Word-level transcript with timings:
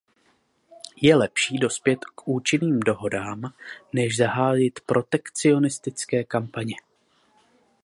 Je 1.01 1.15
lepší 1.15 1.57
dospět 1.57 1.99
k 2.15 2.27
účinným 2.27 2.79
dohodám, 2.79 3.53
než 3.93 4.17
zahájit 4.17 4.79
protekcionistické 4.85 6.23
kampaně. 6.23 6.75